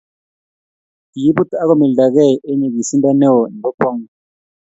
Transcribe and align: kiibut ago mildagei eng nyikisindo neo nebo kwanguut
kiibut 1.11 1.49
ago 1.61 1.73
mildagei 1.81 2.33
eng 2.47 2.57
nyikisindo 2.59 3.09
neo 3.19 3.39
nebo 3.51 3.69
kwanguut 3.77 4.11